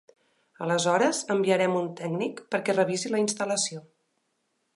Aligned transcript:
Aleshores 0.67 1.19
enviarem 1.35 1.77
un 1.81 1.91
tècnic 2.01 2.43
perquè 2.55 2.79
revisi 2.79 3.13
la 3.15 3.21
instal·lació. 3.27 3.87